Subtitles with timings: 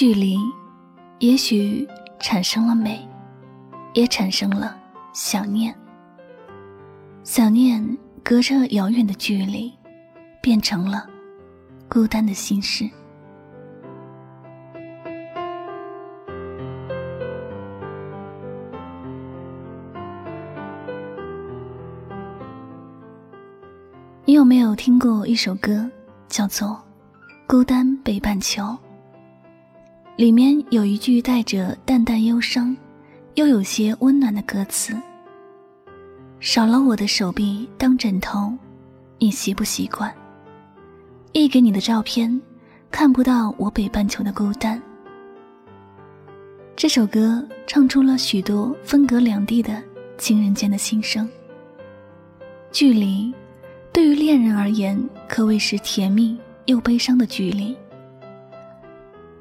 [0.00, 0.38] 距离，
[1.18, 1.86] 也许
[2.20, 3.06] 产生了美，
[3.92, 4.74] 也产生了
[5.12, 5.76] 想念。
[7.22, 9.70] 想念隔着遥远的距离，
[10.40, 11.06] 变成了
[11.86, 12.88] 孤单的心事。
[24.24, 25.86] 你有没有听过一首歌，
[26.26, 26.68] 叫做
[27.46, 28.62] 《孤单北半球》？
[30.20, 32.76] 里面有一句带着淡淡忧伤，
[33.36, 34.94] 又有些温暖的歌词
[36.40, 38.52] ：“少了我的手臂当枕头，
[39.16, 40.14] 你习不习惯？
[41.32, 42.38] 一给你的照片，
[42.90, 44.78] 看不到我北半球的孤单。”
[46.76, 49.82] 这首歌唱出了许多分隔两地的
[50.18, 51.26] 情人间的心声。
[52.70, 53.32] 距离，
[53.90, 57.74] 对于恋人而言，可谓是甜蜜又悲伤的距离。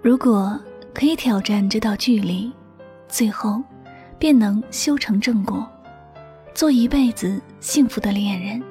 [0.02, 0.58] 如果
[1.00, 2.52] 可以挑战这道距离，
[3.08, 3.64] 最后
[4.18, 5.66] 便能修成正果，
[6.54, 8.62] 做一辈子幸福的恋人。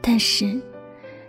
[0.00, 0.58] 但是，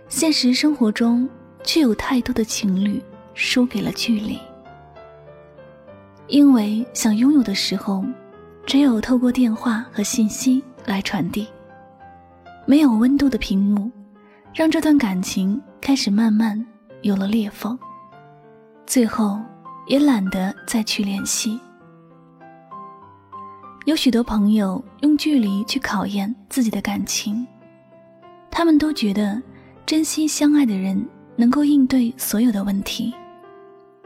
[0.08, 1.28] 现实生活中
[1.62, 2.98] 却有太多的情侣
[3.34, 4.38] 输给了距离，
[6.28, 8.02] 因为想拥有的时候，
[8.64, 11.46] 只有透过电话和信息来传递，
[12.64, 13.90] 没有温度的屏幕，
[14.54, 16.66] 让这段感情开始慢慢
[17.02, 17.78] 有了裂缝，
[18.86, 19.38] 最后。
[19.90, 21.58] 也懒得再去联系。
[23.86, 27.44] 有许多朋友用距离去考验自己的感情，
[28.52, 29.42] 他们都觉得
[29.84, 33.12] 真心相爱的人能够应对所有的问题，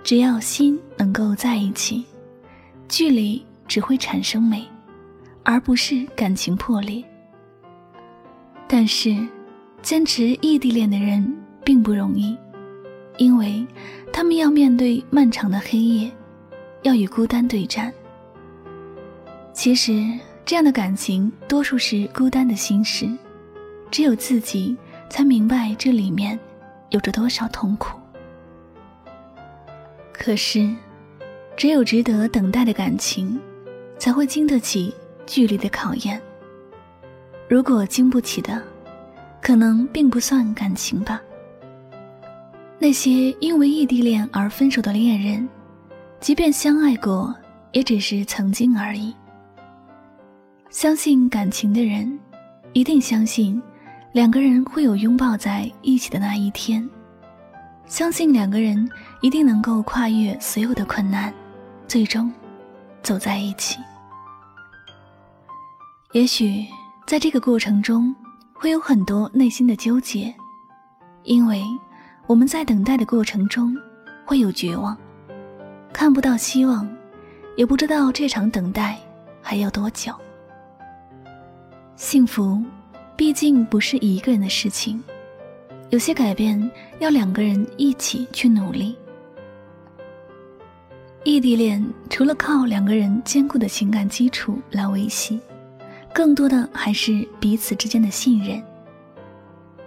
[0.02, 2.02] 只要心能够在一起，
[2.88, 4.64] 距离只会产生美，
[5.42, 7.04] 而不是感情破裂。
[8.66, 9.14] 但是，
[9.82, 12.34] 坚持异地恋的人并不容易。
[13.16, 13.66] 因为
[14.12, 16.10] 他们要面对漫长的黑夜，
[16.82, 17.92] 要与孤单对战。
[19.52, 20.02] 其实，
[20.44, 23.08] 这样的感情多数是孤单的心事，
[23.90, 24.76] 只有自己
[25.08, 26.38] 才明白这里面
[26.90, 27.98] 有着多少痛苦。
[30.12, 30.68] 可是，
[31.56, 33.38] 只有值得等待的感情，
[33.98, 34.92] 才会经得起
[35.24, 36.20] 距离的考验。
[37.48, 38.60] 如果经不起的，
[39.40, 41.22] 可能并不算感情吧。
[42.78, 45.48] 那些因为异地恋而分手的恋人，
[46.20, 47.34] 即便相爱过，
[47.72, 49.14] 也只是曾经而已。
[50.68, 52.18] 相信感情的人，
[52.72, 53.62] 一定相信
[54.12, 56.86] 两个人会有拥抱在一起的那一天，
[57.86, 58.86] 相信两个人
[59.22, 61.32] 一定能够跨越所有的困难，
[61.88, 62.30] 最终
[63.02, 63.78] 走在一起。
[66.12, 66.66] 也许
[67.06, 68.14] 在这个过程中，
[68.52, 70.34] 会有很多内心的纠结，
[71.22, 71.62] 因为。
[72.26, 73.76] 我们在等待的过程中，
[74.24, 74.96] 会有绝望，
[75.92, 76.88] 看不到希望，
[77.54, 78.98] 也不知道这场等待
[79.42, 80.10] 还要多久。
[81.96, 82.62] 幸福，
[83.14, 85.02] 毕竟不是一个人的事情，
[85.90, 88.96] 有些改变要两个人一起去努力。
[91.24, 95.38] 异地恋除了靠两个人坚固的情感基础来维系，
[96.14, 98.62] 更多的还是彼此之间的信任。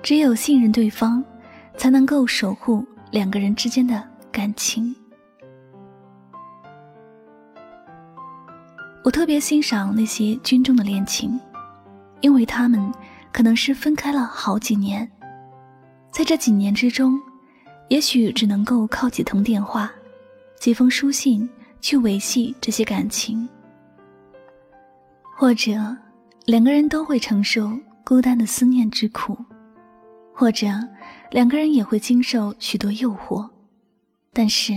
[0.04, 1.24] 只有信任对方。
[1.78, 4.94] 才能够守护两个人之间的感情。
[9.04, 11.40] 我特别欣赏那些军中的恋情，
[12.20, 12.92] 因为他们
[13.32, 15.10] 可能是分开了好几年，
[16.12, 17.18] 在这几年之中，
[17.88, 19.90] 也许只能够靠几通电话、
[20.60, 21.50] 几封书信
[21.80, 23.48] 去维系这些感情，
[25.38, 25.72] 或者
[26.46, 27.72] 两个人都会承受
[28.04, 29.38] 孤单的思念之苦。
[30.40, 30.68] 或者，
[31.32, 33.48] 两个人也会经受许多诱惑，
[34.34, 34.74] 但是，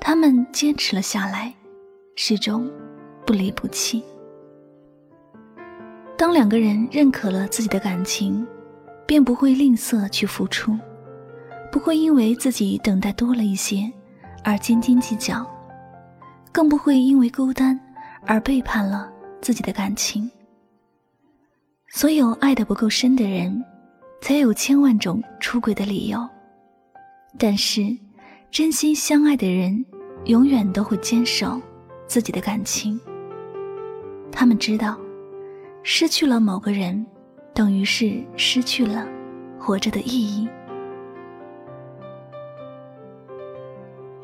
[0.00, 1.52] 他们坚持了下来，
[2.16, 2.70] 始终
[3.26, 4.02] 不离不弃。
[6.16, 8.46] 当两个人认可了自己的感情，
[9.06, 10.78] 便不会吝啬去付出，
[11.72, 13.90] 不会因为自己等待多了一些
[14.44, 15.44] 而斤斤计较，
[16.52, 17.78] 更不会因为孤单
[18.26, 19.10] 而背叛了
[19.40, 20.30] 自己的感情。
[21.88, 23.64] 所有爱的不够深的人，
[24.20, 26.28] 才有千万种出轨的理由。
[27.38, 27.96] 但是，
[28.50, 29.84] 真心相爱的人，
[30.26, 31.60] 永远都会坚守
[32.06, 32.98] 自己的感情。
[34.30, 34.96] 他们知道，
[35.82, 37.04] 失去了某个人，
[37.52, 39.06] 等于是失去了
[39.58, 40.48] 活着的意义。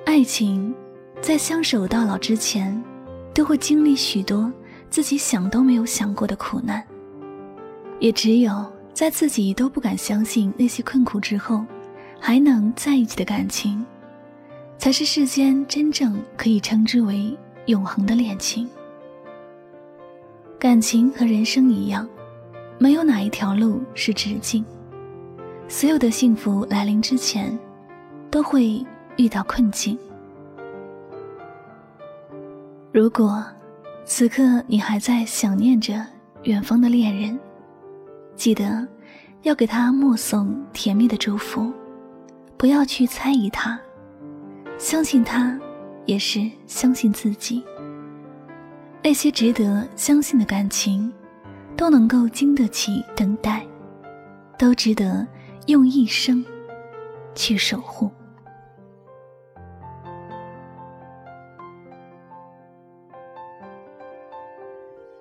[0.06, 0.75] 爱情，
[1.20, 2.82] 在相守到老之前，
[3.34, 4.52] 都会经历许多
[4.88, 6.84] 自己想都没有想过的苦难。
[8.00, 8.50] 也只有
[8.92, 11.64] 在自己都不敢相信那些困苦之后，
[12.19, 13.84] 还能在一起的感情，
[14.78, 18.69] 才是世间真正可以称之为永恒的恋情。
[20.58, 22.06] 感情和人生一样，
[22.78, 24.62] 没有哪一条路是直径。
[25.66, 27.58] 所有的幸福来临之前，
[28.31, 28.84] 都会
[29.16, 29.96] 遇到困境。
[32.93, 33.43] 如果
[34.04, 36.04] 此刻你还在想念着
[36.43, 37.38] 远方的恋人，
[38.40, 38.88] 记得
[39.42, 41.70] 要给他默送甜蜜的祝福，
[42.56, 43.78] 不要去猜疑他，
[44.78, 45.60] 相信他，
[46.06, 47.62] 也是相信自己。
[49.02, 51.12] 那些值得相信的感情，
[51.76, 53.62] 都能够经得起等待，
[54.58, 55.28] 都值得
[55.66, 56.43] 用一生
[57.34, 58.10] 去守护。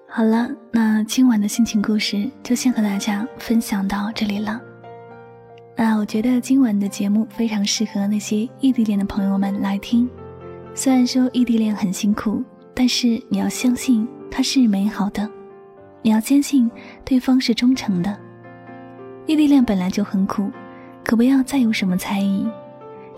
[0.07, 4.61] 好了，那今晚的心情故事就先和大家分享到这里了。
[5.75, 10.09] 那我觉得今晚的节目非常适合那些异地恋的朋友们来听，
[10.73, 12.43] 虽然说异地恋很辛苦。
[12.71, 15.29] 但是你要相信它是美好的，
[16.01, 16.71] 你要坚信
[17.03, 18.17] 对方是忠诚的。
[19.25, 20.49] 异地恋本来就很苦，
[21.03, 22.47] 可不要再有什么猜疑，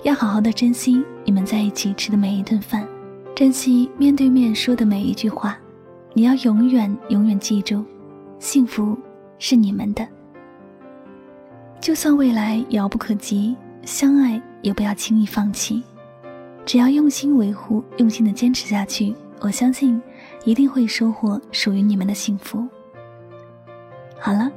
[0.04, 2.88] 要好好的珍惜你们在一起吃的每一顿饭，
[3.36, 5.56] 珍惜面对面说的每一句话。
[6.14, 7.84] 你要永远永远记住，
[8.38, 8.98] 幸福
[9.40, 10.08] 是你们的。
[11.80, 15.82] 就算未来遥不可及，相爱也不要轻易放弃，
[16.66, 19.16] 只要用心维护，用心的坚持下去。
[19.40, 20.00] 我相信，
[20.44, 22.68] 一定会收获属于你们的幸福。
[24.20, 24.52] 好了，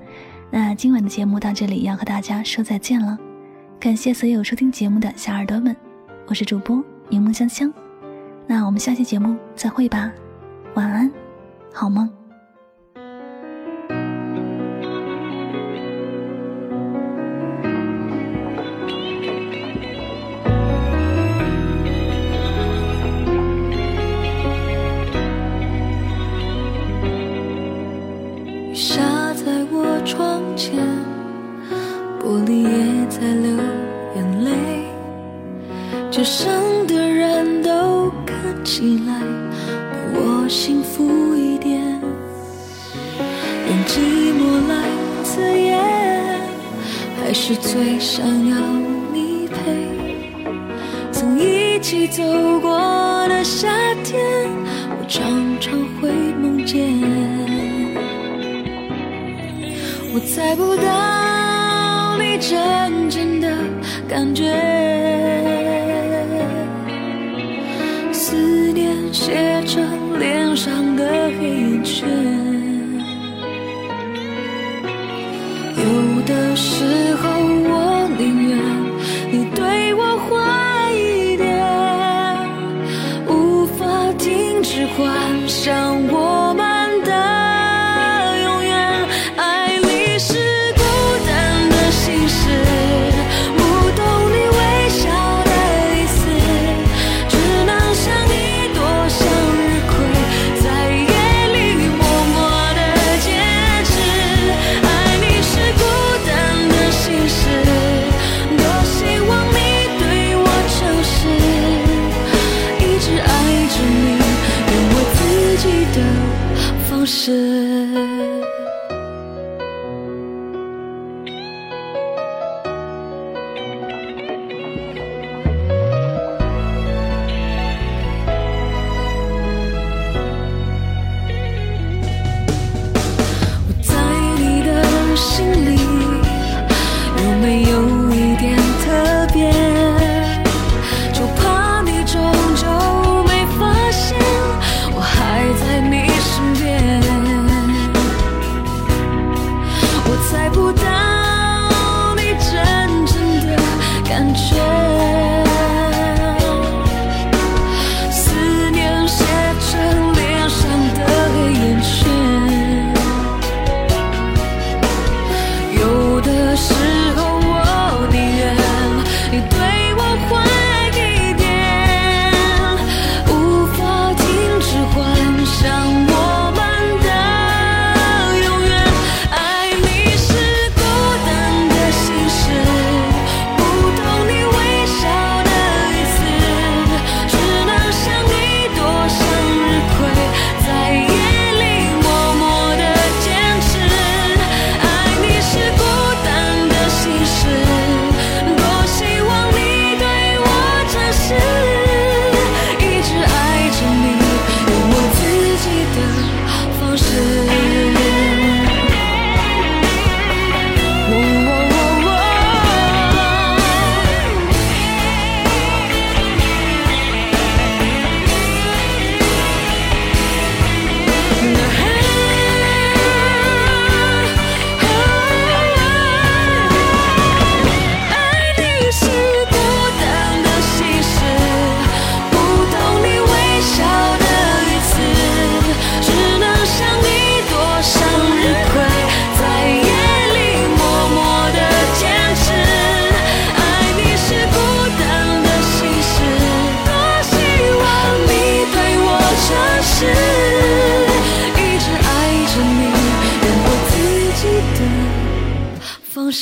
[0.51, 3.17] 那今晚的节目到这里要和大家说再见了。
[3.81, 5.75] 感谢所有收听节目的小耳朵们，
[6.27, 7.73] 我是主播柠檬香香。
[8.47, 10.13] 那我们下期节目再会吧，
[10.75, 11.11] 晚安，
[11.77, 12.09] 好吗？
[28.71, 29.03] 雨下
[29.35, 30.79] 在我窗前，
[32.21, 33.51] 玻璃也在流
[34.15, 34.51] 眼泪，
[36.11, 36.53] 街上
[36.87, 39.21] 的人都看起来
[39.91, 41.34] 比我幸福。
[47.35, 48.57] 是最想要
[49.13, 49.59] 你陪。
[51.11, 52.23] 曾一起走
[52.61, 52.71] 过
[53.29, 53.69] 的夏
[54.05, 54.17] 天，
[54.89, 55.21] 我常
[55.61, 56.11] 常会
[56.41, 56.81] 梦见。
[60.15, 63.49] 我猜不到你真正的
[64.09, 64.45] 感觉。
[68.13, 68.37] 思
[68.73, 71.05] 念写成脸上的
[71.39, 72.09] 黑眼圈，
[75.77, 76.85] 有的时
[85.65, 86.24] 让我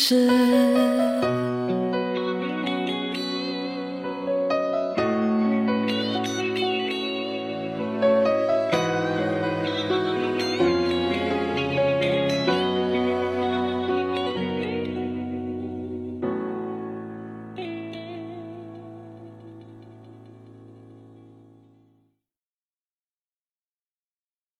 [0.02, 0.71] 是